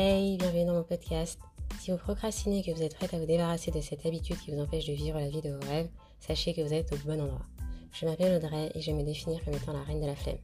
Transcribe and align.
Hey, 0.00 0.36
bienvenue 0.36 0.64
dans 0.64 0.74
mon 0.74 0.84
podcast. 0.84 1.40
Si 1.80 1.90
vous 1.90 1.96
procrastinez 1.96 2.60
et 2.60 2.62
que 2.62 2.70
vous 2.70 2.84
êtes 2.84 2.94
prête 2.94 3.12
à 3.14 3.18
vous 3.18 3.26
débarrasser 3.26 3.72
de 3.72 3.80
cette 3.80 4.06
habitude 4.06 4.38
qui 4.38 4.52
vous 4.52 4.60
empêche 4.60 4.86
de 4.86 4.92
vivre 4.92 5.18
la 5.18 5.28
vie 5.28 5.40
de 5.40 5.50
vos 5.50 5.68
rêves, 5.68 5.88
sachez 6.20 6.54
que 6.54 6.60
vous 6.60 6.72
êtes 6.72 6.92
au 6.92 6.96
bon 6.98 7.20
endroit. 7.20 7.42
Je 7.90 8.06
m'appelle 8.06 8.36
Audrey 8.36 8.70
et 8.76 8.80
je 8.80 8.92
me 8.92 9.02
définir 9.02 9.44
comme 9.44 9.54
étant 9.54 9.72
la 9.72 9.82
reine 9.82 10.00
de 10.00 10.06
la 10.06 10.14
flemme. 10.14 10.38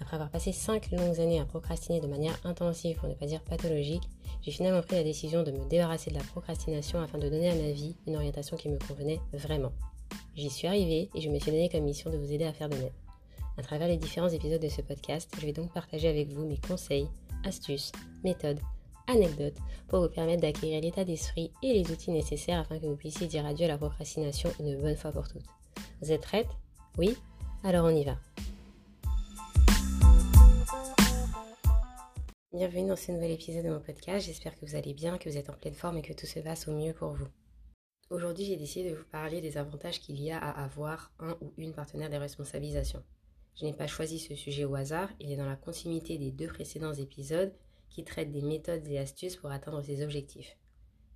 Après 0.00 0.16
avoir 0.16 0.30
passé 0.30 0.50
5 0.50 0.90
longues 0.90 1.20
années 1.20 1.38
à 1.38 1.44
procrastiner 1.44 2.00
de 2.00 2.08
manière 2.08 2.36
intensive, 2.42 2.96
pour 2.96 3.08
ne 3.08 3.14
pas 3.14 3.26
dire 3.26 3.40
pathologique, 3.42 4.02
j'ai 4.42 4.50
finalement 4.50 4.82
pris 4.82 4.96
la 4.96 5.04
décision 5.04 5.44
de 5.44 5.52
me 5.52 5.64
débarrasser 5.68 6.10
de 6.10 6.16
la 6.16 6.24
procrastination 6.24 7.00
afin 7.00 7.18
de 7.18 7.28
donner 7.28 7.50
à 7.50 7.54
ma 7.54 7.70
vie 7.70 7.94
une 8.08 8.16
orientation 8.16 8.56
qui 8.56 8.68
me 8.68 8.78
convenait 8.78 9.20
vraiment. 9.32 9.70
J'y 10.34 10.50
suis 10.50 10.66
arrivée 10.66 11.08
et 11.14 11.20
je 11.20 11.30
me 11.30 11.38
suis 11.38 11.52
donné 11.52 11.68
comme 11.68 11.84
mission 11.84 12.10
de 12.10 12.16
vous 12.16 12.32
aider 12.32 12.46
à 12.46 12.52
faire 12.52 12.68
de 12.68 12.74
même. 12.74 12.90
À 13.58 13.62
travers 13.62 13.86
les 13.86 13.96
différents 13.96 14.30
épisodes 14.30 14.60
de 14.60 14.68
ce 14.68 14.80
podcast, 14.80 15.30
je 15.38 15.46
vais 15.46 15.52
donc 15.52 15.72
partager 15.72 16.08
avec 16.08 16.30
vous 16.30 16.44
mes 16.44 16.58
conseils, 16.58 17.06
astuces, 17.44 17.92
méthodes, 18.24 18.60
anecdotes 19.12 19.58
pour 19.88 20.00
vous 20.00 20.08
permettre 20.08 20.42
d'acquérir 20.42 20.80
l'état 20.80 21.04
d'esprit 21.04 21.52
et 21.62 21.74
les 21.74 21.90
outils 21.90 22.10
nécessaires 22.10 22.60
afin 22.60 22.78
que 22.78 22.86
vous 22.86 22.96
puissiez 22.96 23.26
dire 23.26 23.46
adieu 23.46 23.66
à 23.66 23.68
la 23.68 23.78
procrastination 23.78 24.50
une 24.58 24.80
bonne 24.80 24.96
fois 24.96 25.12
pour 25.12 25.28
toutes. 25.28 25.44
Vous 26.00 26.12
êtes 26.12 26.22
prête 26.22 26.48
Oui? 26.98 27.16
Alors 27.62 27.84
on 27.84 27.94
y 27.94 28.04
va. 28.04 28.16
Bienvenue 32.52 32.88
dans 32.88 32.96
ce 32.96 33.12
nouvel 33.12 33.30
épisode 33.30 33.64
de 33.64 33.70
mon 33.70 33.80
podcast. 33.80 34.26
J'espère 34.26 34.54
que 34.54 34.66
vous 34.66 34.76
allez 34.76 34.94
bien, 34.94 35.18
que 35.18 35.28
vous 35.28 35.36
êtes 35.36 35.50
en 35.50 35.54
pleine 35.54 35.74
forme 35.74 35.98
et 35.98 36.02
que 36.02 36.12
tout 36.12 36.26
se 36.26 36.40
passe 36.40 36.68
au 36.68 36.72
mieux 36.72 36.92
pour 36.92 37.12
vous. 37.12 37.28
Aujourd'hui, 38.10 38.44
j'ai 38.44 38.56
décidé 38.56 38.90
de 38.90 38.94
vous 38.94 39.04
parler 39.10 39.40
des 39.40 39.56
avantages 39.56 40.00
qu'il 40.00 40.20
y 40.20 40.30
a 40.30 40.38
à 40.38 40.64
avoir 40.64 41.12
un 41.18 41.36
ou 41.40 41.52
une 41.56 41.72
partenaire 41.72 42.10
de 42.10 42.16
responsabilisation. 42.16 43.02
Je 43.58 43.64
n'ai 43.64 43.72
pas 43.72 43.86
choisi 43.86 44.18
ce 44.18 44.34
sujet 44.34 44.64
au 44.64 44.74
hasard, 44.74 45.08
il 45.20 45.30
est 45.30 45.36
dans 45.36 45.48
la 45.48 45.56
continuité 45.56 46.18
des 46.18 46.30
deux 46.30 46.46
précédents 46.46 46.92
épisodes 46.92 47.52
qui 47.92 48.04
traitent 48.04 48.32
des 48.32 48.42
méthodes 48.42 48.86
et 48.88 48.98
astuces 48.98 49.36
pour 49.36 49.50
atteindre 49.50 49.82
ses 49.82 50.02
objectifs. 50.02 50.56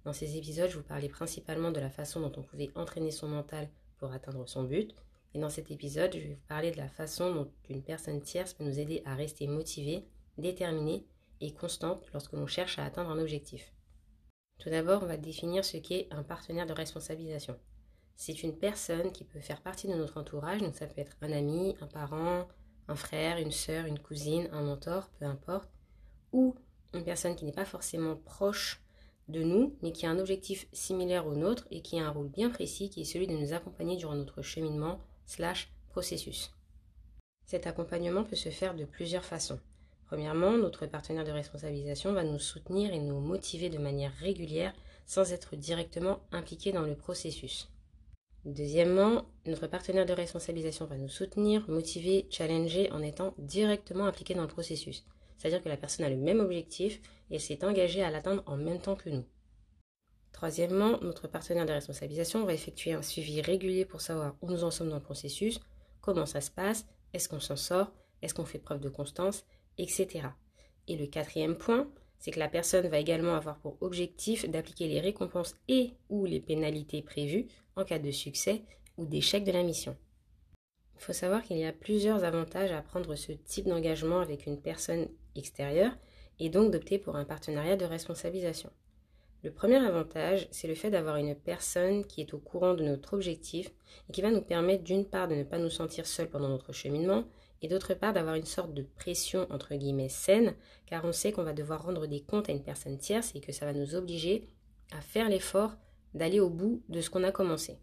Dans 0.04 0.12
ces 0.12 0.36
épisodes, 0.36 0.70
je 0.70 0.76
vous 0.76 0.84
parlais 0.84 1.08
principalement 1.08 1.72
de 1.72 1.80
la 1.80 1.90
façon 1.90 2.20
dont 2.20 2.32
on 2.36 2.42
pouvait 2.42 2.70
entraîner 2.74 3.10
son 3.10 3.28
mental 3.28 3.68
pour 3.98 4.12
atteindre 4.12 4.46
son 4.46 4.62
but. 4.62 4.94
Et 5.34 5.40
dans 5.40 5.50
cet 5.50 5.70
épisode, 5.70 6.12
je 6.14 6.18
vais 6.20 6.34
vous 6.34 6.46
parler 6.48 6.70
de 6.70 6.76
la 6.76 6.88
façon 6.88 7.34
dont 7.34 7.50
une 7.68 7.82
personne 7.82 8.22
tierce 8.22 8.54
peut 8.54 8.64
nous 8.64 8.78
aider 8.78 9.02
à 9.04 9.14
rester 9.14 9.46
motivée, 9.46 10.04
déterminée 10.38 11.06
et 11.40 11.52
constante 11.52 12.06
lorsque 12.12 12.32
l'on 12.34 12.46
cherche 12.46 12.78
à 12.78 12.84
atteindre 12.84 13.10
un 13.10 13.18
objectif. 13.18 13.72
Tout 14.58 14.70
d'abord, 14.70 15.02
on 15.02 15.06
va 15.06 15.16
définir 15.16 15.64
ce 15.64 15.76
qu'est 15.78 16.08
un 16.10 16.22
partenaire 16.22 16.66
de 16.66 16.72
responsabilisation. 16.72 17.58
C'est 18.16 18.42
une 18.42 18.56
personne 18.56 19.12
qui 19.12 19.24
peut 19.24 19.40
faire 19.40 19.60
partie 19.60 19.88
de 19.88 19.94
notre 19.94 20.18
entourage, 20.18 20.60
donc 20.60 20.74
ça 20.74 20.86
peut 20.86 21.00
être 21.00 21.16
un 21.20 21.32
ami, 21.32 21.74
un 21.80 21.86
parent, 21.86 22.48
un 22.88 22.96
frère, 22.96 23.38
une 23.38 23.50
sœur, 23.50 23.86
une 23.86 23.98
cousine, 23.98 24.48
un 24.52 24.62
mentor, 24.62 25.10
peu 25.18 25.26
importe, 25.26 25.68
ou 26.32 26.54
une 26.96 27.04
personne 27.04 27.36
qui 27.36 27.44
n'est 27.44 27.52
pas 27.52 27.64
forcément 27.64 28.16
proche 28.16 28.80
de 29.28 29.42
nous, 29.42 29.76
mais 29.82 29.92
qui 29.92 30.06
a 30.06 30.10
un 30.10 30.18
objectif 30.18 30.66
similaire 30.72 31.26
au 31.26 31.34
nôtre 31.34 31.66
et 31.70 31.82
qui 31.82 31.98
a 31.98 32.06
un 32.06 32.10
rôle 32.10 32.28
bien 32.28 32.50
précis 32.50 32.90
qui 32.90 33.02
est 33.02 33.04
celui 33.04 33.26
de 33.26 33.36
nous 33.36 33.52
accompagner 33.52 33.96
durant 33.96 34.14
notre 34.14 34.42
cheminement 34.42 35.00
slash 35.26 35.72
processus. 35.88 36.52
Cet 37.44 37.66
accompagnement 37.66 38.24
peut 38.24 38.36
se 38.36 38.50
faire 38.50 38.74
de 38.74 38.84
plusieurs 38.84 39.24
façons. 39.24 39.60
Premièrement, 40.06 40.56
notre 40.56 40.86
partenaire 40.86 41.24
de 41.24 41.32
responsabilisation 41.32 42.12
va 42.12 42.22
nous 42.22 42.38
soutenir 42.38 42.92
et 42.92 43.00
nous 43.00 43.20
motiver 43.20 43.70
de 43.70 43.78
manière 43.78 44.12
régulière 44.20 44.72
sans 45.06 45.32
être 45.32 45.56
directement 45.56 46.20
impliqué 46.32 46.72
dans 46.72 46.82
le 46.82 46.94
processus. 46.94 47.68
Deuxièmement, 48.44 49.24
notre 49.46 49.66
partenaire 49.66 50.06
de 50.06 50.12
responsabilisation 50.12 50.86
va 50.86 50.96
nous 50.96 51.08
soutenir, 51.08 51.68
motiver, 51.68 52.26
challenger 52.30 52.92
en 52.92 53.02
étant 53.02 53.34
directement 53.38 54.06
impliqué 54.06 54.34
dans 54.34 54.42
le 54.42 54.48
processus. 54.48 55.04
C'est-à-dire 55.36 55.62
que 55.62 55.68
la 55.68 55.76
personne 55.76 56.06
a 56.06 56.10
le 56.10 56.16
même 56.16 56.40
objectif 56.40 57.00
et 57.30 57.38
s'est 57.38 57.64
engagée 57.64 58.02
à 58.02 58.10
l'atteindre 58.10 58.42
en 58.46 58.56
même 58.56 58.80
temps 58.80 58.96
que 58.96 59.10
nous. 59.10 59.24
Troisièmement, 60.32 60.98
notre 61.00 61.28
partenaire 61.28 61.64
de 61.64 61.72
responsabilisation 61.72 62.44
va 62.44 62.52
effectuer 62.52 62.92
un 62.92 63.02
suivi 63.02 63.40
régulier 63.40 63.84
pour 63.84 64.02
savoir 64.02 64.36
où 64.42 64.50
nous 64.50 64.64
en 64.64 64.70
sommes 64.70 64.90
dans 64.90 64.96
le 64.96 65.02
processus, 65.02 65.60
comment 66.02 66.26
ça 66.26 66.42
se 66.42 66.50
passe, 66.50 66.86
est-ce 67.14 67.28
qu'on 67.28 67.40
s'en 67.40 67.56
sort, 67.56 67.90
est-ce 68.20 68.34
qu'on 68.34 68.44
fait 68.44 68.58
preuve 68.58 68.80
de 68.80 68.90
constance, 68.90 69.46
etc. 69.78 70.28
Et 70.88 70.96
le 70.96 71.06
quatrième 71.06 71.56
point, 71.56 71.90
c'est 72.18 72.30
que 72.30 72.38
la 72.38 72.48
personne 72.48 72.86
va 72.88 72.98
également 72.98 73.34
avoir 73.34 73.58
pour 73.58 73.78
objectif 73.80 74.48
d'appliquer 74.48 74.88
les 74.88 75.00
récompenses 75.00 75.54
et 75.68 75.94
ou 76.08 76.24
les 76.24 76.40
pénalités 76.40 77.02
prévues 77.02 77.46
en 77.74 77.84
cas 77.84 77.98
de 77.98 78.10
succès 78.10 78.62
ou 78.96 79.06
d'échec 79.06 79.44
de 79.44 79.52
la 79.52 79.62
mission. 79.62 79.96
Il 80.98 81.02
faut 81.02 81.12
savoir 81.12 81.42
qu'il 81.42 81.58
y 81.58 81.64
a 81.64 81.72
plusieurs 81.72 82.24
avantages 82.24 82.72
à 82.72 82.82
prendre 82.82 83.14
ce 83.14 83.32
type 83.32 83.66
d'engagement 83.66 84.20
avec 84.20 84.46
une 84.46 84.60
personne 84.60 85.08
extérieure 85.34 85.92
et 86.38 86.48
donc 86.48 86.72
d'opter 86.72 86.98
pour 86.98 87.16
un 87.16 87.24
partenariat 87.24 87.76
de 87.76 87.84
responsabilisation. 87.84 88.70
Le 89.42 89.52
premier 89.52 89.76
avantage, 89.76 90.48
c'est 90.50 90.66
le 90.66 90.74
fait 90.74 90.90
d'avoir 90.90 91.16
une 91.16 91.34
personne 91.34 92.04
qui 92.04 92.20
est 92.20 92.34
au 92.34 92.38
courant 92.38 92.74
de 92.74 92.82
notre 92.82 93.14
objectif 93.14 93.70
et 94.08 94.12
qui 94.12 94.22
va 94.22 94.30
nous 94.30 94.40
permettre 94.40 94.82
d'une 94.82 95.04
part 95.04 95.28
de 95.28 95.34
ne 95.34 95.44
pas 95.44 95.58
nous 95.58 95.70
sentir 95.70 96.06
seuls 96.06 96.28
pendant 96.28 96.48
notre 96.48 96.72
cheminement 96.72 97.24
et 97.62 97.68
d'autre 97.68 97.94
part 97.94 98.12
d'avoir 98.12 98.34
une 98.34 98.44
sorte 98.44 98.74
de 98.74 98.82
pression 98.82 99.46
entre 99.50 99.74
guillemets 99.74 100.08
saine 100.08 100.54
car 100.86 101.04
on 101.04 101.12
sait 101.12 101.32
qu'on 101.32 101.44
va 101.44 101.52
devoir 101.52 101.84
rendre 101.84 102.06
des 102.06 102.22
comptes 102.22 102.48
à 102.48 102.52
une 102.52 102.62
personne 102.62 102.98
tierce 102.98 103.32
et 103.34 103.40
que 103.40 103.52
ça 103.52 103.66
va 103.66 103.72
nous 103.72 103.94
obliger 103.94 104.48
à 104.92 105.00
faire 105.00 105.28
l'effort 105.28 105.76
d'aller 106.14 106.40
au 106.40 106.50
bout 106.50 106.82
de 106.88 107.00
ce 107.00 107.10
qu'on 107.10 107.24
a 107.24 107.32
commencé. 107.32 107.78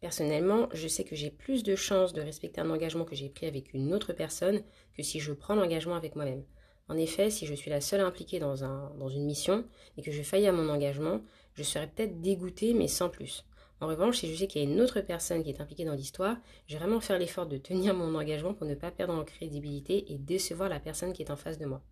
Personnellement, 0.00 0.68
je 0.72 0.86
sais 0.86 1.02
que 1.02 1.16
j'ai 1.16 1.30
plus 1.30 1.64
de 1.64 1.74
chances 1.74 2.12
de 2.12 2.20
respecter 2.20 2.60
un 2.60 2.70
engagement 2.70 3.04
que 3.04 3.16
j'ai 3.16 3.28
pris 3.28 3.46
avec 3.46 3.74
une 3.74 3.92
autre 3.92 4.12
personne 4.12 4.62
que 4.96 5.02
si 5.02 5.18
je 5.18 5.32
prends 5.32 5.56
l'engagement 5.56 5.96
avec 5.96 6.14
moi-même. 6.14 6.44
En 6.88 6.96
effet, 6.96 7.30
si 7.30 7.46
je 7.46 7.54
suis 7.54 7.68
la 7.68 7.80
seule 7.80 8.00
impliquée 8.00 8.38
dans, 8.38 8.64
un, 8.64 8.92
dans 8.98 9.08
une 9.08 9.24
mission 9.24 9.64
et 9.96 10.02
que 10.02 10.12
je 10.12 10.22
faillis 10.22 10.46
à 10.46 10.52
mon 10.52 10.68
engagement, 10.68 11.20
je 11.54 11.64
serais 11.64 11.88
peut-être 11.88 12.20
dégoûtée, 12.20 12.74
mais 12.74 12.86
sans 12.86 13.08
plus. 13.08 13.44
En 13.80 13.88
revanche, 13.88 14.18
si 14.18 14.32
je 14.32 14.38
sais 14.38 14.46
qu'il 14.46 14.62
y 14.62 14.66
a 14.66 14.68
une 14.68 14.80
autre 14.80 15.00
personne 15.00 15.42
qui 15.42 15.50
est 15.50 15.60
impliquée 15.60 15.84
dans 15.84 15.94
l'histoire, 15.94 16.36
je 16.66 16.74
vais 16.74 16.78
vraiment 16.78 17.00
faire 17.00 17.18
l'effort 17.18 17.46
de 17.46 17.58
tenir 17.58 17.92
mon 17.92 18.14
engagement 18.14 18.54
pour 18.54 18.66
ne 18.66 18.74
pas 18.74 18.92
perdre 18.92 19.14
en 19.14 19.24
crédibilité 19.24 20.12
et 20.12 20.18
décevoir 20.18 20.68
la 20.68 20.80
personne 20.80 21.12
qui 21.12 21.22
est 21.22 21.30
en 21.30 21.36
face 21.36 21.58
de 21.58 21.66
moi. 21.66 21.82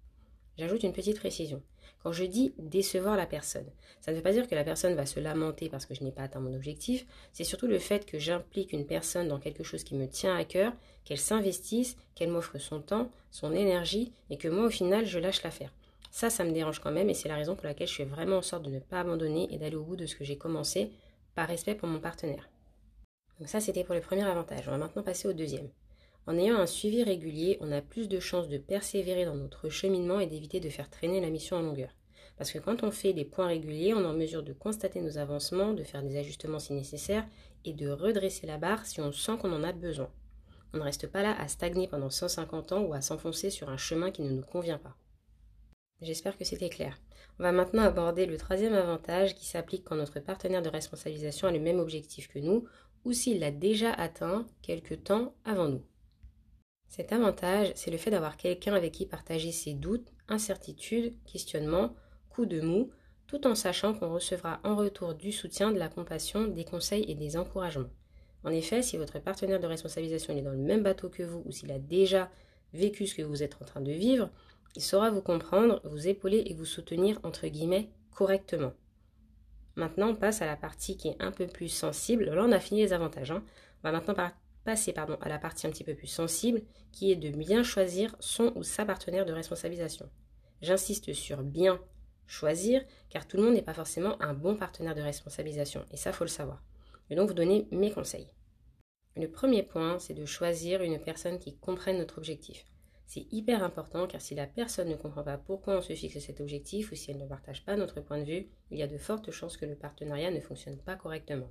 J'ajoute 0.59 0.83
une 0.83 0.93
petite 0.93 1.19
précision. 1.19 1.63
Quand 2.03 2.13
je 2.13 2.25
dis 2.25 2.55
décevoir 2.59 3.17
la 3.17 3.27
personne, 3.27 3.67
ça 4.01 4.11
ne 4.11 4.17
veut 4.17 4.23
pas 4.23 4.33
dire 4.33 4.49
que 4.49 4.55
la 4.55 4.65
personne 4.65 4.95
va 4.95 5.07
se 5.07 5.21
lamenter 5.21 5.69
parce 5.69 5.87
que 5.87 5.95
je 5.95 6.05
n'ai 6.05 6.13
pas 6.13 6.23
atteint 6.23 6.41
mon 6.41 6.55
objectif, 6.55 7.05
c'est 7.33 7.45
surtout 7.45 7.67
le 7.67 7.79
fait 7.79 8.07
que 8.07 8.19
j'implique 8.19 8.73
une 8.73 8.87
personne 8.87 9.29
dans 9.29 9.41
quelque 9.41 9.65
chose 9.65 9.85
qui 9.85 9.95
me 9.95 10.09
tient 10.09 10.37
à 10.37 10.45
cœur, 10.45 10.73
qu'elle 11.05 11.19
s'investisse, 11.19 11.97
qu'elle 12.15 12.31
m'offre 12.31 12.59
son 12.59 12.81
temps, 12.81 13.11
son 13.31 13.53
énergie, 13.53 14.13
et 14.31 14.39
que 14.39 14.49
moi 14.49 14.67
au 14.67 14.71
final 14.71 15.05
je 15.05 15.19
lâche 15.19 15.43
l'affaire. 15.43 15.73
Ça, 16.11 16.31
ça 16.31 16.45
me 16.45 16.53
dérange 16.53 16.79
quand 16.79 16.93
même, 16.93 17.11
et 17.11 17.15
c'est 17.15 17.29
la 17.29 17.37
raison 17.37 17.57
pour 17.57 17.67
laquelle 17.67 17.89
je 17.89 17.95
fais 17.95 18.05
vraiment 18.05 18.39
en 18.39 18.43
sorte 18.43 18.63
de 18.63 18.71
ne 18.71 18.79
pas 18.79 19.01
abandonner 19.01 19.49
et 19.53 19.59
d'aller 19.59 19.77
au 19.77 19.85
bout 19.85 19.97
de 19.97 20.07
ce 20.07 20.17
que 20.17 20.25
j'ai 20.25 20.39
commencé, 20.39 20.93
par 21.35 21.49
respect 21.49 21.75
pour 21.75 21.89
mon 21.89 22.01
partenaire. 22.01 22.49
Donc 23.39 23.49
ça, 23.49 23.61
c'était 23.61 23.85
pour 23.85 23.95
le 23.95 24.01
premier 24.01 24.25
avantage. 24.25 24.67
On 24.67 24.71
va 24.71 24.79
maintenant 24.79 25.03
passer 25.03 25.29
au 25.29 25.35
deuxième. 25.35 25.69
En 26.27 26.37
ayant 26.37 26.57
un 26.57 26.67
suivi 26.67 27.05
régulier, 27.05 27.57
on 27.61 27.71
a 27.71 27.81
plus 27.81 28.09
de 28.09 28.19
chances 28.19 28.49
de 28.49 28.59
persévérer 28.59 29.25
dans 29.25 29.37
notre 29.37 29.69
cheminement 29.69 30.19
et 30.19 30.27
d'éviter 30.27 30.59
de 30.59 30.69
faire 30.69 30.91
traîner 30.91 31.21
la 31.21 31.31
mission 31.31 31.57
en 31.57 31.63
longueur. 31.63 31.91
Parce 32.37 32.51
que 32.51 32.59
quand 32.59 32.83
on 32.83 32.91
fait 32.91 33.13
des 33.13 33.25
points 33.25 33.47
réguliers, 33.47 33.95
on 33.95 34.03
est 34.03 34.07
en 34.07 34.13
mesure 34.13 34.43
de 34.43 34.53
constater 34.53 35.01
nos 35.01 35.19
avancements, 35.19 35.73
de 35.73 35.85
faire 35.85 36.03
des 36.03 36.17
ajustements 36.19 36.59
si 36.59 36.73
nécessaire 36.73 37.25
et 37.65 37.73
de 37.73 37.89
redresser 37.89 38.47
la 38.47 38.59
barre 38.59 38.85
si 38.87 39.01
on 39.01 39.13
sent 39.13 39.39
qu'on 39.41 39.53
en 39.53 39.63
a 39.63 39.73
besoin. 39.73 40.11
On 40.75 40.79
ne 40.79 40.83
reste 40.83 41.07
pas 41.07 41.23
là 41.23 41.41
à 41.41 41.47
stagner 41.47 41.87
pendant 41.87 42.11
150 42.11 42.73
ans 42.73 42.83
ou 42.83 42.93
à 42.93 43.01
s'enfoncer 43.01 43.51
sur 43.51 43.69
un 43.69 43.77
chemin 43.77 44.11
qui 44.11 44.23
ne 44.23 44.31
nous 44.31 44.43
convient 44.43 44.79
pas. 44.79 44.97
J'espère 46.03 46.37
que 46.37 46.45
c'était 46.45 46.69
clair. 46.69 47.01
On 47.39 47.45
va 47.45 47.53
maintenant 47.53 47.83
aborder 47.83 48.27
le 48.27 48.37
troisième 48.37 48.75
avantage 48.75 49.35
qui 49.35 49.47
s'applique 49.47 49.85
quand 49.85 49.97
notre 49.97 50.21
partenaire 50.21 50.61
de 50.63 50.69
responsabilisation 50.69 51.49
a 51.49 51.53
le 51.53 51.61
même 51.61 51.79
objectif 51.79 52.29
que 52.29 52.39
nous 52.41 52.65
ou 53.05 53.13
s'il 53.13 53.39
l'a 53.39 53.53
déjà 53.53 53.93
atteint 53.93 54.47
quelque 54.61 54.95
temps 54.95 55.35
avant 55.45 55.69
nous. 55.69 55.83
Cet 56.89 57.13
avantage, 57.13 57.73
c'est 57.75 57.91
le 57.91 57.99
fait 57.99 58.11
d'avoir 58.11 58.37
quelqu'un 58.37 58.75
avec 58.75 58.93
qui 58.93 59.07
partager 59.07 59.53
ses 59.53 59.75
doutes, 59.75 60.13
incertitudes, 60.29 61.15
questionnements, 61.25 61.95
coups 62.31 62.49
de 62.49 62.61
mou, 62.61 62.91
tout 63.27 63.47
en 63.47 63.55
sachant 63.55 63.93
qu'on 63.93 64.13
recevra 64.13 64.61
en 64.65 64.77
retour 64.77 65.15
du 65.15 65.33
soutien, 65.33 65.73
de 65.73 65.79
la 65.79 65.89
compassion, 65.89 66.47
des 66.47 66.65
conseils 66.65 67.05
et 67.09 67.15
des 67.15 67.37
encouragements. 67.37 67.91
En 68.45 68.51
effet, 68.51 68.83
si 68.83 68.97
votre 68.97 69.19
partenaire 69.19 69.59
de 69.59 69.67
responsabilisation 69.67 70.37
est 70.37 70.43
dans 70.43 70.53
le 70.53 70.59
même 70.59 70.83
bateau 70.83 71.09
que 71.09 71.25
vous 71.25 71.43
ou 71.45 71.51
s'il 71.51 71.73
a 71.73 71.79
déjà 71.79 72.31
vécu 72.73 73.07
ce 73.07 73.15
que 73.15 73.23
vous 73.23 73.43
êtes 73.43 73.57
en 73.61 73.65
train 73.65 73.81
de 73.81 73.93
vivre, 73.93 74.31
il 74.77 74.83
saura 74.83 75.11
vous 75.11 75.23
comprendre, 75.23 75.81
vous 75.85 76.07
épauler 76.07 76.45
et 76.47 76.55
vous 76.55 76.65
soutenir 76.65 77.19
entre 77.25 77.49
guillemets 77.49 77.91
correctement. 78.15 78.73
Maintenant, 79.75 80.11
on 80.11 80.15
passe 80.15 80.43
à 80.43 80.47
la 80.47 80.57
partie 80.57 80.97
qui 80.97 81.09
est 81.09 81.17
un 81.21 81.33
peu 81.33 81.47
plus 81.47 81.69
sensible. 81.69 82.25
Là, 82.25 82.45
on 82.45 82.53
a 82.53 82.61
fini 82.61 82.83
les 82.83 82.93
avantages. 82.93 83.31
Hein. 83.31 83.43
On 83.83 83.89
va 83.89 83.93
maintenant 83.93 84.15
passer 84.67 84.93
pardon, 84.93 85.17
à 85.23 85.31
la 85.31 85.39
partie 85.39 85.67
un 85.67 85.71
petit 85.71 85.85
peu 85.85 85.95
plus 85.95 86.07
sensible, 86.07 86.61
qui 86.93 87.11
est 87.11 87.17
de 87.17 87.31
bien 87.31 87.63
choisir 87.63 88.15
son 88.21 88.53
ou 88.55 88.63
sa 88.63 88.85
partenaire 88.85 89.25
de 89.25 89.33
responsabilisation. 89.33 90.11
J'insiste 90.61 91.15
sur 91.15 91.43
bien 91.43 91.81
choisir, 92.27 92.85
car 93.09 93.27
tout 93.27 93.39
le 93.39 93.45
monde 93.45 93.55
n'est 93.55 93.63
pas 93.63 93.73
forcément 93.73 94.21
un 94.21 94.35
bon 94.35 94.57
partenaire 94.57 94.95
de 94.95 95.01
responsabilisation, 95.01 95.87
et 95.91 95.97
ça, 95.97 96.13
faut 96.13 96.25
le 96.25 96.29
savoir. 96.29 96.63
Je 97.05 97.11
vais 97.11 97.17
donc 97.17 97.29
vous 97.29 97.35
donner 97.35 97.69
mes 97.71 97.93
conseils. 97.93 98.31
Le 99.17 99.31
premier 99.31 99.63
point, 99.63 99.99
c'est 99.99 100.13
de 100.13 100.27
choisir 100.27 100.83
une 100.83 100.99
personne 100.99 101.39
qui 101.39 101.57
comprenne 101.57 101.99
notre 101.99 102.19
objectif. 102.19 102.67
C'est 103.07 103.33
hyper 103.33 103.63
important 103.63 104.09
car 104.09 104.21
si 104.21 104.35
la 104.35 104.47
personne 104.47 104.89
ne 104.89 104.97
comprend 104.97 105.23
pas 105.23 105.39
pourquoi 105.39 105.79
on 105.79 105.81
se 105.81 105.95
fixe 105.95 106.19
cet 106.19 106.41
objectif 106.41 106.91
ou 106.91 106.97
si 106.97 107.13
elle 107.13 107.19
ne 107.19 107.27
partage 107.27 107.65
pas 107.65 107.77
notre 107.77 108.01
point 108.01 108.19
de 108.19 108.25
vue, 108.25 108.49
il 108.71 108.79
y 108.79 108.83
a 108.83 108.89
de 108.89 108.99
fortes 108.99 109.31
chances 109.31 109.57
que 109.57 109.65
le 109.65 109.77
partenariat 109.77 110.33
ne 110.33 110.41
fonctionne 110.41 110.77
pas 110.79 110.97
correctement. 110.97 111.49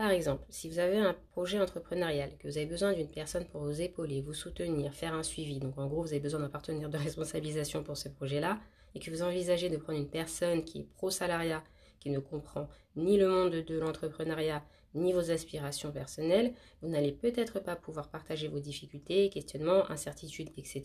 Par 0.00 0.12
exemple, 0.12 0.46
si 0.48 0.66
vous 0.70 0.78
avez 0.78 0.96
un 0.96 1.14
projet 1.32 1.60
entrepreneurial, 1.60 2.30
que 2.38 2.48
vous 2.48 2.56
avez 2.56 2.64
besoin 2.64 2.94
d'une 2.94 3.10
personne 3.10 3.44
pour 3.44 3.60
vous 3.60 3.82
épauler, 3.82 4.22
vous 4.22 4.32
soutenir, 4.32 4.94
faire 4.94 5.12
un 5.12 5.22
suivi, 5.22 5.58
donc 5.58 5.76
en 5.76 5.88
gros 5.88 6.00
vous 6.00 6.12
avez 6.14 6.20
besoin 6.20 6.40
d'un 6.40 6.48
partenaire 6.48 6.88
de 6.88 6.96
responsabilisation 7.06 7.84
pour 7.84 7.98
ce 7.98 8.08
projet-là, 8.08 8.58
et 8.94 8.98
que 8.98 9.10
vous 9.10 9.20
envisagez 9.20 9.68
de 9.68 9.76
prendre 9.76 9.98
une 9.98 10.08
personne 10.08 10.64
qui 10.64 10.78
est 10.78 10.88
pro-salariat, 10.94 11.62
qui 11.98 12.08
ne 12.08 12.18
comprend 12.18 12.70
ni 12.96 13.18
le 13.18 13.28
monde 13.28 13.52
de 13.52 13.78
l'entrepreneuriat, 13.78 14.64
ni 14.94 15.12
vos 15.12 15.30
aspirations 15.30 15.92
personnelles, 15.92 16.54
vous 16.80 16.88
n'allez 16.88 17.12
peut-être 17.12 17.60
pas 17.60 17.76
pouvoir 17.76 18.08
partager 18.08 18.48
vos 18.48 18.60
difficultés, 18.60 19.28
questionnements, 19.28 19.90
incertitudes, 19.90 20.48
etc. 20.56 20.82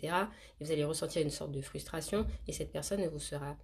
Et 0.59 0.65
vous 0.65 0.73
allez 0.73 0.83
ressentir 0.83 1.21
une 1.21 1.29
sorte 1.29 1.53
de 1.53 1.61
frustration 1.61 2.27
et 2.49 2.51
cette 2.51 2.73
personne 2.73 2.99
ne 2.99 3.07
vous 3.07 3.19
sera 3.19 3.55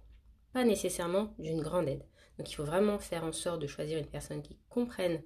pas 0.54 0.64
nécessairement 0.64 1.34
d'une 1.38 1.60
grande 1.60 1.88
aide. 1.88 2.06
Donc 2.38 2.50
il 2.50 2.54
faut 2.54 2.64
vraiment 2.64 2.98
faire 2.98 3.24
en 3.24 3.32
sorte 3.32 3.60
de 3.60 3.66
choisir 3.66 3.98
une 3.98 4.06
personne 4.06 4.40
qui 4.40 4.56
comprenne 4.70 5.20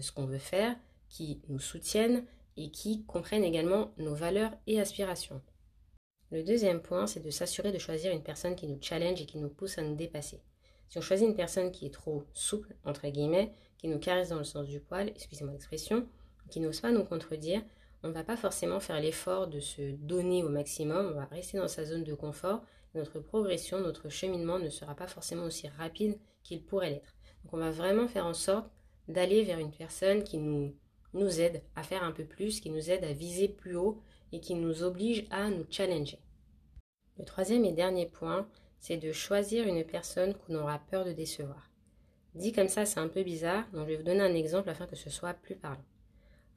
ce 0.00 0.12
qu'on 0.12 0.26
veut 0.26 0.38
faire, 0.38 0.76
qui 1.08 1.40
nous 1.48 1.58
soutienne 1.58 2.24
et 2.56 2.70
qui 2.70 3.04
comprenne 3.04 3.44
également 3.44 3.92
nos 3.98 4.14
valeurs 4.14 4.52
et 4.66 4.80
aspirations. 4.80 5.40
Le 6.30 6.42
deuxième 6.42 6.82
point, 6.82 7.06
c'est 7.06 7.24
de 7.24 7.30
s'assurer 7.30 7.72
de 7.72 7.78
choisir 7.78 8.12
une 8.12 8.22
personne 8.22 8.56
qui 8.56 8.66
nous 8.66 8.78
challenge 8.80 9.20
et 9.22 9.26
qui 9.26 9.38
nous 9.38 9.48
pousse 9.48 9.78
à 9.78 9.82
nous 9.82 9.94
dépasser. 9.94 10.42
Si 10.88 10.98
on 10.98 11.02
choisit 11.02 11.28
une 11.28 11.36
personne 11.36 11.70
qui 11.70 11.86
est 11.86 11.94
trop 11.94 12.24
souple, 12.34 12.74
entre 12.84 13.08
guillemets, 13.08 13.52
qui 13.78 13.88
nous 13.88 13.98
caresse 13.98 14.30
dans 14.30 14.38
le 14.38 14.44
sens 14.44 14.66
du 14.66 14.80
poil, 14.80 15.08
excusez-moi 15.08 15.52
l'expression, 15.52 16.06
qui 16.50 16.60
n'ose 16.60 16.80
pas 16.80 16.90
nous 16.90 17.04
contredire, 17.04 17.62
on 18.02 18.08
ne 18.08 18.12
va 18.12 18.24
pas 18.24 18.36
forcément 18.36 18.80
faire 18.80 19.00
l'effort 19.00 19.48
de 19.48 19.60
se 19.60 19.92
donner 19.92 20.42
au 20.42 20.48
maximum, 20.48 21.06
on 21.06 21.14
va 21.14 21.24
rester 21.26 21.58
dans 21.58 21.68
sa 21.68 21.84
zone 21.84 22.04
de 22.04 22.14
confort, 22.14 22.62
notre 22.94 23.20
progression, 23.20 23.80
notre 23.80 24.08
cheminement 24.08 24.58
ne 24.58 24.70
sera 24.70 24.94
pas 24.94 25.06
forcément 25.06 25.44
aussi 25.44 25.68
rapide 25.68 26.18
qu'il 26.42 26.64
pourrait 26.64 26.90
l'être. 26.90 27.14
Donc 27.44 27.54
on 27.54 27.58
va 27.58 27.70
vraiment 27.70 28.08
faire 28.08 28.26
en 28.26 28.34
sorte 28.34 28.70
d'aller 29.08 29.42
vers 29.42 29.58
une 29.58 29.72
personne 29.72 30.22
qui 30.22 30.38
nous, 30.38 30.74
aide 31.40 31.62
à 31.74 31.82
faire 31.82 32.04
un 32.04 32.12
peu 32.12 32.24
plus, 32.24 32.60
qui 32.60 32.70
nous 32.70 32.90
aide 32.90 33.04
à 33.04 33.12
viser 33.12 33.48
plus 33.48 33.76
haut 33.76 34.00
et 34.32 34.40
qui 34.40 34.54
nous 34.54 34.82
oblige 34.82 35.26
à 35.30 35.50
nous 35.50 35.66
challenger. 35.70 36.18
Le 37.18 37.24
troisième 37.24 37.64
et 37.64 37.72
dernier 37.72 38.06
point, 38.06 38.48
c'est 38.78 38.98
de 38.98 39.12
choisir 39.12 39.66
une 39.66 39.84
personne 39.84 40.34
qu'on 40.34 40.54
aura 40.54 40.78
peur 40.78 41.04
de 41.04 41.12
décevoir. 41.12 41.70
Dit 42.34 42.52
comme 42.52 42.68
ça, 42.68 42.84
c'est 42.84 43.00
un 43.00 43.08
peu 43.08 43.22
bizarre, 43.22 43.64
donc 43.72 43.82
je 43.86 43.92
vais 43.92 43.96
vous 43.96 44.02
donner 44.04 44.20
un 44.20 44.34
exemple 44.34 44.68
afin 44.68 44.86
que 44.86 44.94
ce 44.94 45.10
soit 45.10 45.34
plus 45.34 45.56
parlant. 45.56 45.84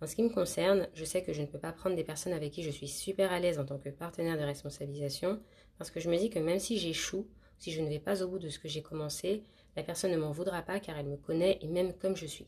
En 0.01 0.07
ce 0.07 0.15
qui 0.15 0.24
me 0.24 0.30
concerne, 0.30 0.88
je 0.94 1.06
sais 1.06 1.24
que 1.24 1.31
je 1.31 1.42
ne 1.42 1.48
peux 1.48 1.59
pas 1.59 1.71
prendre 1.71 1.95
des 1.95 2.03
personnes 2.03 2.33
avec 2.33 2.51
qui 2.51 2.63
je 2.63 2.71
suis 2.71 2.88
super 2.88 3.31
à 3.31 3.39
l'aise 3.39 3.59
en 3.59 3.65
tant 3.65 3.77
que 3.77 3.89
partenaire 3.89 4.38
de 4.38 4.44
responsabilisation, 4.44 5.39
parce 5.77 5.92
que 5.92 6.00
je 6.00 6.09
me 6.09 6.18
dis 6.18 6.30
que 6.30 6.39
même 6.39 6.59
si 6.59 6.77
j'échoue, 6.77 7.27
si 7.57 7.71
je 7.71 7.81
ne 7.81 7.89
vais 7.89 8.00
pas 8.00 8.24
au 8.24 8.27
bout 8.27 8.39
de 8.39 8.50
ce 8.50 8.59
que 8.59 8.68
j'ai 8.68 8.81
commencé, 8.81 9.44
la 9.76 9.84
personne 9.84 10.12
ne 10.12 10.18
m'en 10.18 10.32
voudra 10.32 10.62
pas 10.62 10.80
car 10.80 10.98
elle 10.98 11.08
me 11.08 11.18
connaît 11.18 11.60
et 11.62 11.68
même 11.68 11.94
comme 11.94 12.16
je 12.16 12.26
suis. 12.26 12.48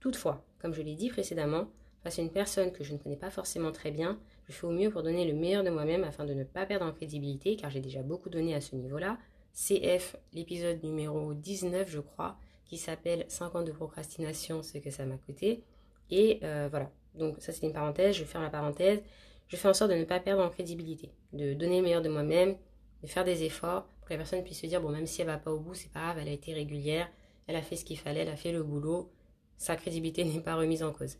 Toutefois, 0.00 0.44
comme 0.60 0.74
je 0.74 0.82
l'ai 0.82 0.94
dit 0.94 1.10
précédemment, 1.10 1.68
face 2.02 2.18
à 2.18 2.22
une 2.22 2.32
personne 2.32 2.72
que 2.72 2.82
je 2.82 2.92
ne 2.92 2.98
connais 2.98 3.16
pas 3.16 3.30
forcément 3.30 3.72
très 3.72 3.90
bien, 3.90 4.18
je 4.48 4.52
fais 4.52 4.66
au 4.66 4.70
mieux 4.70 4.90
pour 4.90 5.02
donner 5.02 5.30
le 5.30 5.38
meilleur 5.38 5.62
de 5.62 5.70
moi-même 5.70 6.04
afin 6.04 6.24
de 6.24 6.34
ne 6.34 6.44
pas 6.44 6.66
perdre 6.66 6.86
en 6.86 6.92
crédibilité 6.92 7.56
car 7.56 7.70
j'ai 7.70 7.80
déjà 7.80 8.02
beaucoup 8.02 8.30
donné 8.30 8.54
à 8.54 8.60
ce 8.60 8.74
niveau-là, 8.74 9.18
CF, 9.54 10.16
l'épisode 10.32 10.82
numéro 10.82 11.34
19, 11.34 11.88
je 11.88 12.00
crois, 12.00 12.36
qui 12.64 12.78
s'appelle 12.78 13.24
5 13.28 13.54
ans 13.54 13.62
de 13.62 13.70
procrastination, 13.70 14.62
ce 14.62 14.78
que 14.78 14.90
ça 14.90 15.04
m'a 15.04 15.18
coûté. 15.18 15.62
Et 16.10 16.40
euh, 16.42 16.68
voilà, 16.70 16.90
donc 17.14 17.36
ça 17.38 17.52
c'est 17.52 17.66
une 17.66 17.72
parenthèse, 17.72 18.16
je 18.16 18.24
ferme 18.24 18.44
la 18.44 18.50
parenthèse. 18.50 19.02
Je 19.48 19.56
fais 19.56 19.68
en 19.68 19.74
sorte 19.74 19.90
de 19.90 19.96
ne 19.96 20.04
pas 20.04 20.18
perdre 20.18 20.42
en 20.42 20.48
crédibilité, 20.48 21.12
de 21.34 21.52
donner 21.52 21.76
le 21.76 21.82
meilleur 21.82 22.00
de 22.00 22.08
moi-même, 22.08 22.56
de 23.02 23.06
faire 23.06 23.24
des 23.24 23.44
efforts 23.44 23.86
pour 24.02 24.08
que 24.08 24.14
la 24.14 24.18
personne 24.18 24.42
puisse 24.42 24.60
se 24.60 24.66
dire, 24.66 24.80
bon, 24.80 24.90
même 24.90 25.06
si 25.06 25.20
elle 25.20 25.28
va 25.28 25.38
pas 25.38 25.52
au 25.52 25.60
bout, 25.60 25.74
c'est 25.74 25.92
pas 25.92 26.00
grave, 26.00 26.18
elle 26.18 26.28
a 26.28 26.32
été 26.32 26.52
régulière, 26.52 27.08
elle 27.46 27.54
a 27.54 27.62
fait 27.62 27.76
ce 27.76 27.84
qu'il 27.84 27.96
fallait, 27.96 28.22
elle 28.22 28.30
a 28.30 28.36
fait 28.36 28.50
le 28.50 28.64
boulot, 28.64 29.12
sa 29.58 29.76
crédibilité 29.76 30.24
n'est 30.24 30.40
pas 30.40 30.56
remise 30.56 30.82
en 30.82 30.92
cause. 30.92 31.18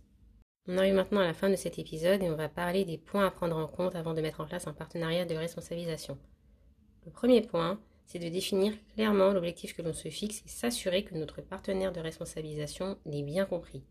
On 0.66 0.76
arrive 0.78 0.94
maintenant 0.94 1.20
à 1.20 1.26
la 1.26 1.32
fin 1.32 1.48
de 1.48 1.54
cet 1.54 1.78
épisode 1.78 2.24
et 2.24 2.28
on 2.28 2.34
va 2.34 2.48
parler 2.48 2.84
des 2.84 2.98
points 2.98 3.24
à 3.24 3.30
prendre 3.30 3.56
en 3.56 3.68
compte 3.68 3.94
avant 3.94 4.14
de 4.14 4.20
mettre 4.20 4.40
en 4.40 4.46
place 4.46 4.66
un 4.66 4.72
partenariat 4.72 5.24
de 5.24 5.36
responsabilisation. 5.36 6.18
Le 7.06 7.12
premier 7.12 7.42
point, 7.42 7.80
c'est 8.04 8.18
de 8.18 8.28
définir 8.28 8.72
clairement 8.94 9.30
l'objectif 9.30 9.76
que 9.76 9.82
l'on 9.82 9.92
se 9.92 10.08
fixe 10.08 10.42
et 10.44 10.48
s'assurer 10.48 11.04
que 11.04 11.14
notre 11.14 11.40
partenaire 11.40 11.92
de 11.92 12.00
responsabilisation 12.00 12.98
l'ait 13.06 13.22
bien 13.22 13.44
compris. 13.44 13.84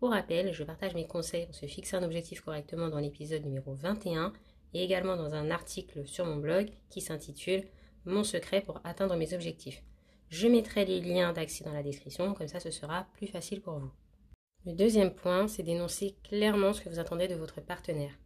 Pour 0.00 0.10
rappel, 0.10 0.54
je 0.54 0.64
partage 0.64 0.94
mes 0.94 1.06
conseils 1.06 1.44
pour 1.44 1.54
se 1.54 1.66
fixer 1.66 1.96
un 1.96 2.02
objectif 2.02 2.40
correctement 2.40 2.88
dans 2.88 2.98
l'épisode 2.98 3.44
numéro 3.44 3.74
21 3.74 4.32
et 4.72 4.82
également 4.82 5.16
dans 5.16 5.34
un 5.34 5.50
article 5.50 6.06
sur 6.06 6.24
mon 6.24 6.36
blog 6.36 6.70
qui 6.88 7.02
s'intitule 7.02 7.64
Mon 8.04 8.24
secret 8.24 8.60
pour 8.60 8.80
atteindre 8.84 9.16
mes 9.16 9.34
objectifs. 9.34 9.82
Je 10.28 10.48
mettrai 10.48 10.84
les 10.84 11.00
liens 11.00 11.32
d'accès 11.32 11.64
dans 11.64 11.72
la 11.72 11.82
description, 11.82 12.34
comme 12.34 12.48
ça 12.48 12.60
ce 12.60 12.70
sera 12.70 13.06
plus 13.14 13.26
facile 13.26 13.60
pour 13.60 13.78
vous. 13.78 13.90
Le 14.66 14.72
deuxième 14.72 15.14
point, 15.14 15.48
c'est 15.48 15.62
d'énoncer 15.62 16.16
clairement 16.24 16.72
ce 16.72 16.80
que 16.80 16.88
vous 16.88 16.98
attendez 16.98 17.28
de 17.28 17.34
votre 17.34 17.60
partenaire. 17.60 18.18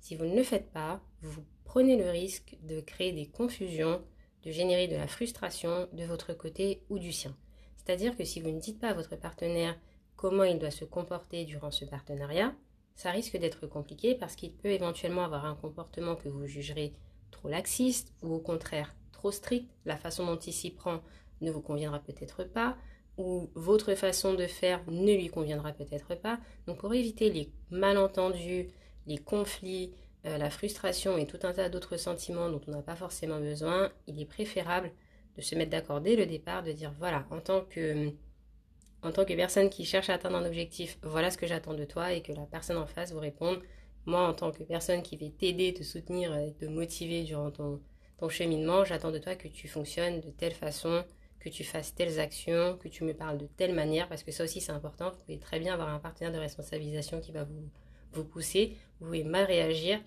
Si 0.00 0.16
vous 0.16 0.24
ne 0.24 0.36
le 0.36 0.42
faites 0.42 0.70
pas, 0.72 1.00
vous 1.20 1.44
prenez 1.64 1.96
le 1.96 2.10
risque 2.10 2.56
de 2.62 2.80
créer 2.80 3.12
des 3.12 3.26
confusions 3.26 4.02
de 4.44 4.50
générer 4.50 4.88
de 4.88 4.96
la 4.96 5.06
frustration 5.06 5.88
de 5.92 6.04
votre 6.04 6.32
côté 6.32 6.82
ou 6.88 6.98
du 6.98 7.12
sien. 7.12 7.36
C'est-à-dire 7.76 8.16
que 8.16 8.24
si 8.24 8.40
vous 8.40 8.50
ne 8.50 8.60
dites 8.60 8.80
pas 8.80 8.88
à 8.88 8.94
votre 8.94 9.16
partenaire 9.16 9.78
comment 10.16 10.44
il 10.44 10.58
doit 10.58 10.70
se 10.70 10.84
comporter 10.84 11.44
durant 11.44 11.70
ce 11.70 11.84
partenariat, 11.84 12.54
ça 12.94 13.10
risque 13.10 13.36
d'être 13.36 13.66
compliqué 13.66 14.14
parce 14.14 14.36
qu'il 14.36 14.52
peut 14.52 14.68
éventuellement 14.68 15.24
avoir 15.24 15.46
un 15.46 15.54
comportement 15.54 16.16
que 16.16 16.28
vous 16.28 16.46
jugerez 16.46 16.94
trop 17.30 17.48
laxiste 17.48 18.12
ou 18.22 18.34
au 18.34 18.40
contraire 18.40 18.94
trop 19.22 19.30
strict. 19.30 19.70
La 19.84 19.96
façon 19.96 20.26
dont 20.26 20.38
il 20.38 20.52
s'y 20.52 20.70
prend 20.70 21.00
ne 21.40 21.50
vous 21.52 21.60
conviendra 21.60 22.00
peut-être 22.00 22.42
pas 22.44 22.76
ou 23.18 23.50
votre 23.54 23.94
façon 23.94 24.34
de 24.34 24.46
faire 24.46 24.82
ne 24.88 25.12
lui 25.14 25.28
conviendra 25.28 25.72
peut-être 25.72 26.14
pas. 26.16 26.40
Donc 26.66 26.78
pour 26.78 26.92
éviter 26.94 27.30
les 27.30 27.52
malentendus, 27.70 28.68
les 29.06 29.18
conflits, 29.18 29.92
euh, 30.26 30.38
la 30.38 30.50
frustration 30.50 31.18
et 31.18 31.26
tout 31.26 31.38
un 31.44 31.52
tas 31.52 31.68
d'autres 31.68 31.96
sentiments 31.96 32.50
dont 32.50 32.60
on 32.66 32.72
n'a 32.72 32.82
pas 32.82 32.96
forcément 32.96 33.38
besoin, 33.38 33.92
il 34.08 34.20
est 34.20 34.24
préférable 34.26 34.90
de 35.36 35.42
se 35.42 35.54
mettre 35.54 35.70
d'accord 35.70 36.00
dès 36.00 36.16
le 36.16 36.26
départ, 36.26 36.62
de 36.62 36.72
dire 36.72 36.92
voilà, 36.98 37.26
en 37.30 37.40
tant 37.40 37.62
que 37.62 38.10
en 39.04 39.10
tant 39.12 39.24
que 39.24 39.34
personne 39.34 39.68
qui 39.68 39.84
cherche 39.84 40.10
à 40.10 40.14
atteindre 40.14 40.36
un 40.36 40.46
objectif, 40.46 40.98
voilà 41.02 41.30
ce 41.30 41.38
que 41.38 41.46
j'attends 41.46 41.74
de 41.74 41.84
toi 41.84 42.12
et 42.12 42.22
que 42.22 42.32
la 42.32 42.46
personne 42.46 42.76
en 42.76 42.86
face 42.86 43.12
vous 43.12 43.20
réponde 43.20 43.60
moi 44.04 44.26
en 44.28 44.34
tant 44.34 44.50
que 44.50 44.62
personne 44.64 45.02
qui 45.02 45.16
vais 45.16 45.30
t'aider, 45.30 45.74
te 45.74 45.82
soutenir, 45.84 46.36
et 46.36 46.52
te 46.54 46.64
motiver 46.64 47.22
durant 47.22 47.50
ton, 47.50 47.80
ton 48.22 48.28
cheminement, 48.28 48.84
j'attends 48.84 49.10
de 49.10 49.18
toi 49.18 49.34
que 49.34 49.48
tu 49.48 49.66
fonctionnes 49.66 50.20
de 50.20 50.30
telle 50.30 50.52
façon, 50.52 51.04
que 51.40 51.48
tu 51.48 51.64
fasses 51.64 51.92
telles 51.92 52.20
actions, 52.20 52.78
que 52.78 52.86
tu 52.86 53.02
me 53.02 53.14
parles 53.14 53.36
de 53.36 53.46
telle 53.46 53.74
manière, 53.74 54.08
parce 54.08 54.22
que 54.22 54.30
ça 54.30 54.44
aussi 54.44 54.60
c'est 54.60 54.70
important. 54.70 55.10
Vous 55.10 55.16
pouvez 55.24 55.38
très 55.40 55.58
bien 55.58 55.74
avoir 55.74 55.88
un 55.88 55.98
partenaire 55.98 56.30
de 56.30 56.38
responsabilisation 56.38 57.18
qui 57.20 57.32
va 57.32 57.44
vous, 58.12 58.22
pousser, 58.22 58.76
vous 59.00 59.06
pouvez 59.06 59.24
mal 59.24 59.44
réagir, 59.44 60.00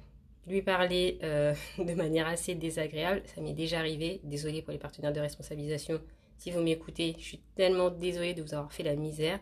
lui 0.47 0.61
parler 0.61 1.19
euh, 1.23 1.53
de 1.77 1.93
manière 1.93 2.25
assez 2.25 2.55
désagréable. 2.55 3.21
Ça 3.25 3.41
m'est 3.41 3.51
déjà 3.51 3.79
arrivé. 3.79 4.21
Désolée 4.23 4.61
pour 4.61 4.71
les 4.71 4.79
partenaires 4.79 5.11
de 5.11 5.19
responsabilisation. 5.19 5.99
Si 6.37 6.51
vous 6.51 6.61
m'écoutez, 6.61 7.17
je 7.19 7.23
suis 7.25 7.41
tellement 7.55 7.89
désolée 7.89 8.33
de 8.33 8.41
vous 8.41 8.53
avoir 8.53 8.71
fait 8.71 8.83
la 8.83 8.95
misère. 8.95 9.41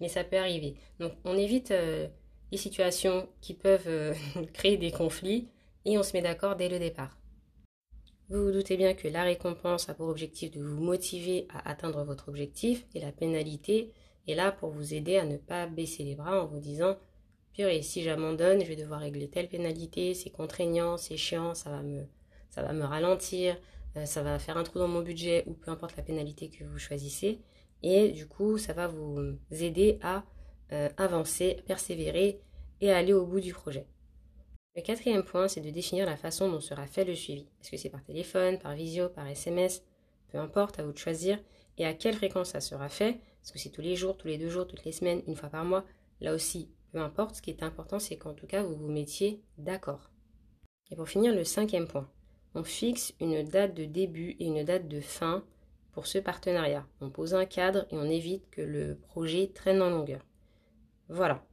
Mais 0.00 0.08
ça 0.08 0.22
peut 0.22 0.38
arriver. 0.38 0.76
Donc 1.00 1.14
on 1.24 1.36
évite 1.36 1.72
euh, 1.72 2.06
les 2.52 2.58
situations 2.58 3.28
qui 3.40 3.54
peuvent 3.54 3.88
euh, 3.88 4.14
créer 4.52 4.76
des 4.76 4.92
conflits 4.92 5.48
et 5.84 5.98
on 5.98 6.04
se 6.04 6.12
met 6.12 6.22
d'accord 6.22 6.54
dès 6.54 6.68
le 6.68 6.78
départ. 6.78 7.18
Vous 8.30 8.42
vous 8.42 8.52
doutez 8.52 8.76
bien 8.76 8.94
que 8.94 9.08
la 9.08 9.22
récompense 9.22 9.88
a 9.88 9.94
pour 9.94 10.08
objectif 10.08 10.50
de 10.50 10.62
vous 10.62 10.82
motiver 10.82 11.46
à 11.50 11.70
atteindre 11.70 12.04
votre 12.04 12.28
objectif 12.28 12.86
et 12.94 13.00
la 13.00 13.12
pénalité 13.12 13.92
est 14.26 14.34
là 14.34 14.50
pour 14.50 14.70
vous 14.70 14.94
aider 14.94 15.16
à 15.18 15.24
ne 15.24 15.36
pas 15.36 15.66
baisser 15.66 16.04
les 16.04 16.14
bras 16.14 16.42
en 16.42 16.46
vous 16.46 16.60
disant 16.60 16.96
et 17.58 17.82
si 17.82 18.02
j'abandonne, 18.02 18.62
je 18.62 18.66
vais 18.66 18.76
devoir 18.76 19.00
régler 19.00 19.28
telle 19.28 19.48
pénalité, 19.48 20.14
c'est 20.14 20.30
contraignant, 20.30 20.96
c'est 20.96 21.16
chiant, 21.16 21.54
ça 21.54 21.70
va 21.70 21.82
me, 21.82 22.84
ralentir, 22.84 23.56
euh, 23.96 24.06
ça 24.06 24.22
va 24.22 24.38
faire 24.38 24.56
un 24.56 24.64
trou 24.64 24.80
dans 24.80 24.88
mon 24.88 25.02
budget 25.02 25.44
ou 25.46 25.54
peu 25.54 25.70
importe 25.70 25.96
la 25.96 26.02
pénalité 26.02 26.50
que 26.50 26.64
vous 26.64 26.78
choisissez. 26.78 27.40
Et 27.82 28.10
du 28.10 28.26
coup, 28.26 28.58
ça 28.58 28.72
va 28.72 28.88
vous 28.88 29.36
aider 29.50 29.98
à 30.02 30.24
euh, 30.72 30.88
avancer, 30.96 31.62
persévérer 31.66 32.40
et 32.80 32.90
aller 32.90 33.12
au 33.12 33.24
bout 33.24 33.40
du 33.40 33.52
projet. 33.52 33.86
Le 34.76 34.82
quatrième 34.82 35.22
point, 35.22 35.46
c'est 35.46 35.60
de 35.60 35.70
définir 35.70 36.04
la 36.04 36.16
façon 36.16 36.50
dont 36.50 36.60
sera 36.60 36.86
fait 36.86 37.04
le 37.04 37.14
suivi. 37.14 37.46
Est-ce 37.60 37.70
que 37.70 37.76
c'est 37.76 37.90
par 37.90 38.02
téléphone, 38.02 38.58
par 38.58 38.74
visio, 38.74 39.08
par 39.08 39.28
SMS 39.28 39.84
Peu 40.28 40.38
importe, 40.38 40.80
à 40.80 40.82
vous 40.82 40.92
de 40.92 40.98
choisir. 40.98 41.38
Et 41.78 41.86
à 41.86 41.94
quelle 41.94 42.14
fréquence 42.14 42.50
ça 42.50 42.60
sera 42.60 42.88
fait? 42.88 43.10
Est-ce 43.10 43.52
que 43.52 43.58
c'est 43.58 43.70
tous 43.70 43.82
les 43.82 43.94
jours, 43.94 44.16
tous 44.16 44.26
les 44.26 44.38
deux 44.38 44.48
jours, 44.48 44.66
toutes 44.66 44.84
les 44.84 44.92
semaines, 44.92 45.22
une 45.28 45.36
fois 45.36 45.48
par 45.48 45.64
mois? 45.64 45.84
Là 46.20 46.34
aussi, 46.34 46.70
peu 46.92 46.98
importe, 46.98 47.36
ce 47.36 47.42
qui 47.42 47.50
est 47.50 47.62
important, 47.62 48.00
c'est 48.00 48.16
qu'en 48.16 48.34
tout 48.34 48.46
cas, 48.48 48.64
vous 48.64 48.74
vous 48.74 48.90
mettiez 48.90 49.42
d'accord. 49.58 50.10
Et 50.90 50.96
pour 50.96 51.08
finir, 51.08 51.32
le 51.32 51.44
cinquième 51.44 51.86
point. 51.86 52.10
On 52.56 52.64
fixe 52.64 53.14
une 53.20 53.44
date 53.44 53.74
de 53.74 53.84
début 53.84 54.36
et 54.40 54.46
une 54.46 54.64
date 54.64 54.88
de 54.88 55.00
fin 55.00 55.44
pour 55.92 56.08
ce 56.08 56.18
partenariat. 56.18 56.84
On 57.00 57.10
pose 57.10 57.34
un 57.34 57.46
cadre 57.46 57.86
et 57.90 57.96
on 57.96 58.04
évite 58.10 58.50
que 58.50 58.62
le 58.62 58.96
projet 58.96 59.50
traîne 59.54 59.82
en 59.82 59.90
longueur. 59.90 60.24
Voilà. 61.08 61.44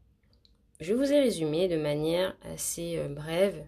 Je 0.82 0.96
vous 0.96 1.14
ai 1.14 1.20
résumé 1.20 1.68
de 1.68 1.78
manière 1.78 2.36
assez 2.42 2.98
euh, 2.98 3.08
brève 3.08 3.64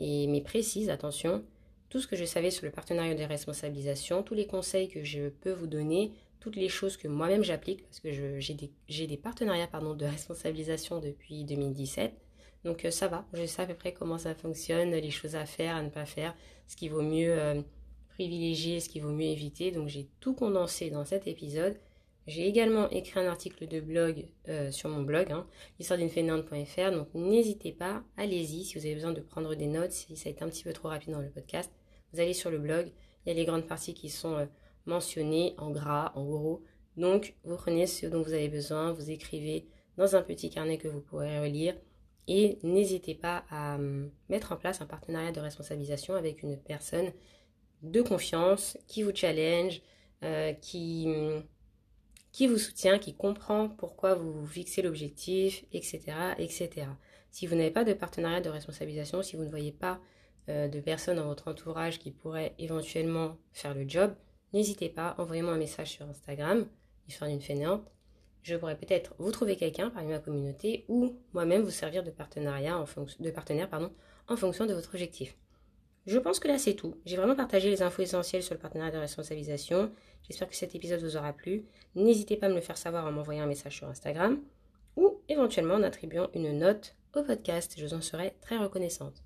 et 0.00 0.26
mais 0.26 0.40
précise, 0.40 0.88
attention, 0.88 1.44
tout 1.90 2.00
ce 2.00 2.06
que 2.06 2.16
je 2.16 2.24
savais 2.24 2.50
sur 2.50 2.64
le 2.64 2.70
partenariat 2.70 3.14
de 3.14 3.22
responsabilisation, 3.22 4.22
tous 4.22 4.32
les 4.32 4.46
conseils 4.46 4.88
que 4.88 5.04
je 5.04 5.28
peux 5.28 5.52
vous 5.52 5.66
donner, 5.66 6.12
toutes 6.40 6.56
les 6.56 6.70
choses 6.70 6.96
que 6.96 7.08
moi-même 7.08 7.44
j'applique, 7.44 7.82
parce 7.82 8.00
que 8.00 8.40
j'ai 8.40 8.54
des, 9.06 9.16
partenariats 9.18 9.66
pardon, 9.66 9.92
de 9.92 10.06
responsabilisation 10.06 10.98
depuis 10.98 11.44
2017. 11.44 12.14
Donc 12.64 12.86
euh, 12.86 12.90
ça 12.90 13.06
va, 13.08 13.26
je 13.34 13.44
sais 13.44 13.60
à 13.60 13.66
peu 13.66 13.74
près 13.74 13.92
comment 13.92 14.16
ça 14.16 14.34
fonctionne, 14.34 14.92
les 14.92 15.10
choses 15.10 15.36
à 15.36 15.44
faire, 15.44 15.76
à 15.76 15.82
ne 15.82 15.90
pas 15.90 16.06
faire, 16.06 16.34
ce 16.68 16.76
qu'il 16.76 16.90
vaut 16.90 17.02
mieux 17.02 17.38
euh, 17.38 17.60
privilégier, 18.08 18.80
ce 18.80 18.88
qu'il 18.88 19.02
vaut 19.02 19.12
mieux 19.12 19.26
éviter. 19.26 19.72
Donc 19.72 19.88
j'ai 19.88 20.08
tout 20.20 20.32
condensé 20.32 20.88
dans 20.88 21.04
cet 21.04 21.26
épisode. 21.26 21.76
J'ai 22.26 22.46
également 22.46 22.90
écrit 22.90 23.20
un 23.20 23.26
article 23.26 23.68
de 23.68 23.80
blog 23.80 24.28
euh, 24.48 24.70
sur 24.70 24.88
mon 24.88 25.02
blog, 25.02 25.30
hein. 25.30 25.46
Donc 26.90 27.14
n'hésitez 27.14 27.72
pas, 27.72 28.02
allez-y 28.16 28.64
si 28.64 28.78
vous 28.78 28.84
avez 28.84 28.94
besoin 28.94 29.12
de 29.12 29.20
prendre 29.20 29.54
des 29.54 29.66
notes, 29.66 29.92
si 29.92 30.16
ça 30.16 30.28
a 30.28 30.32
été 30.32 30.42
un 30.42 30.48
petit 30.48 30.64
peu 30.64 30.72
trop 30.72 30.88
rapide 30.88 31.12
dans 31.12 31.20
le 31.20 31.30
podcast. 31.30 31.70
Vous 32.12 32.20
allez 32.20 32.34
sur 32.34 32.50
le 32.50 32.58
blog, 32.58 32.90
il 33.24 33.28
y 33.28 33.32
a 33.32 33.34
les 33.34 33.44
grandes 33.44 33.66
parties 33.66 33.94
qui 33.94 34.08
sont 34.08 34.48
mentionnées 34.86 35.54
en 35.58 35.70
gras, 35.70 36.12
en 36.14 36.24
gros. 36.24 36.62
Donc 36.96 37.34
vous 37.44 37.56
prenez 37.56 37.86
ce 37.86 38.06
dont 38.06 38.22
vous 38.22 38.32
avez 38.32 38.48
besoin, 38.48 38.92
vous 38.92 39.10
écrivez 39.10 39.68
dans 39.96 40.16
un 40.16 40.22
petit 40.22 40.50
carnet 40.50 40.78
que 40.78 40.88
vous 40.88 41.00
pourrez 41.00 41.40
relire 41.40 41.74
et 42.28 42.58
n'hésitez 42.62 43.14
pas 43.14 43.44
à 43.50 43.76
hum, 43.76 44.10
mettre 44.28 44.52
en 44.52 44.56
place 44.56 44.80
un 44.80 44.86
partenariat 44.86 45.32
de 45.32 45.40
responsabilisation 45.40 46.14
avec 46.14 46.42
une 46.42 46.58
personne 46.58 47.12
de 47.82 48.02
confiance 48.02 48.78
qui 48.88 49.02
vous 49.02 49.14
challenge, 49.14 49.80
euh, 50.24 50.52
qui, 50.54 51.04
hum, 51.06 51.42
qui 52.36 52.48
vous 52.48 52.58
soutient, 52.58 52.98
qui 52.98 53.14
comprend 53.14 53.70
pourquoi 53.70 54.14
vous 54.14 54.46
fixez 54.46 54.82
l'objectif, 54.82 55.64
etc., 55.72 56.02
etc. 56.36 56.86
Si 57.30 57.46
vous 57.46 57.54
n'avez 57.54 57.70
pas 57.70 57.82
de 57.82 57.94
partenariat 57.94 58.42
de 58.42 58.50
responsabilisation, 58.50 59.22
si 59.22 59.36
vous 59.36 59.44
ne 59.44 59.48
voyez 59.48 59.72
pas 59.72 60.02
euh, 60.50 60.68
de 60.68 60.78
personnes 60.80 61.16
dans 61.16 61.24
votre 61.24 61.48
entourage 61.48 61.98
qui 61.98 62.10
pourraient 62.10 62.54
éventuellement 62.58 63.38
faire 63.54 63.74
le 63.74 63.88
job, 63.88 64.14
n'hésitez 64.52 64.90
pas, 64.90 65.14
envoyez-moi 65.16 65.54
un 65.54 65.56
message 65.56 65.92
sur 65.92 66.06
Instagram, 66.06 66.66
histoire 67.08 67.30
d'une 67.30 67.40
fainéante, 67.40 67.90
je 68.42 68.54
pourrais 68.54 68.76
peut-être 68.76 69.14
vous 69.18 69.32
trouver 69.32 69.56
quelqu'un 69.56 69.88
parmi 69.88 70.10
ma 70.10 70.18
communauté 70.18 70.84
ou 70.88 71.16
moi-même 71.32 71.62
vous 71.62 71.70
servir 71.70 72.04
de 72.04 72.10
partenariat 72.10 72.84
de 73.18 73.30
partenaire 73.30 73.70
pardon, 73.70 73.90
en 74.28 74.36
fonction 74.36 74.66
de 74.66 74.74
votre 74.74 74.90
objectif. 74.90 75.38
Je 76.06 76.18
pense 76.18 76.38
que 76.38 76.48
là 76.48 76.58
c'est 76.58 76.74
tout. 76.74 76.96
J'ai 77.04 77.16
vraiment 77.16 77.34
partagé 77.34 77.68
les 77.68 77.82
infos 77.82 78.02
essentielles 78.02 78.42
sur 78.42 78.54
le 78.54 78.60
partenariat 78.60 78.92
de 78.92 78.98
responsabilisation. 78.98 79.90
J'espère 80.22 80.48
que 80.48 80.54
cet 80.54 80.74
épisode 80.74 81.02
vous 81.02 81.16
aura 81.16 81.32
plu. 81.32 81.66
N'hésitez 81.94 82.36
pas 82.36 82.46
à 82.46 82.48
me 82.48 82.54
le 82.54 82.60
faire 82.60 82.78
savoir 82.78 83.06
en 83.06 83.12
m'envoyant 83.12 83.44
un 83.44 83.48
message 83.48 83.76
sur 83.76 83.88
Instagram 83.88 84.40
ou 84.96 85.20
éventuellement 85.28 85.74
en 85.74 85.82
attribuant 85.82 86.28
une 86.34 86.56
note 86.58 86.94
au 87.14 87.22
podcast. 87.22 87.74
Je 87.76 87.84
vous 87.84 87.94
en 87.94 88.00
serai 88.00 88.34
très 88.40 88.56
reconnaissante. 88.56 89.24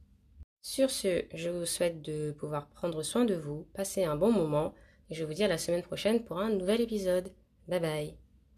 Sur 0.63 0.91
ce, 0.91 1.25
je 1.35 1.51
vous 1.51 1.67
souhaite 1.67 2.03
de 2.03 2.33
pouvoir 2.33 2.69
prendre 2.69 3.03
soin 3.03 3.25
de 3.25 3.35
vous, 3.35 3.67
passer 3.75 4.05
un 4.05 4.17
bon 4.17 4.33
moment 4.33 4.75
et 5.11 5.15
je 5.15 5.25
vous 5.25 5.35
dis 5.35 5.45
à 5.45 5.49
la 5.49 5.59
semaine 5.59 5.83
prochaine 5.83 6.23
pour 6.23 6.39
un 6.39 6.51
nouvel 6.51 6.81
épisode. 6.81 7.33
Bye 7.69 7.81
bye 7.81 8.30